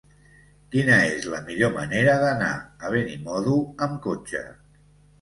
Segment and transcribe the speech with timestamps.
[0.75, 3.57] Quina és la millor manera d'anar a Benimodo
[3.89, 4.47] amb cotxe?